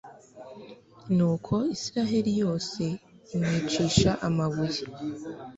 nuko 1.15 1.53
israheli 1.75 2.31
yose 2.41 2.83
imwicisha 3.35 4.11
amabuye 4.27 4.83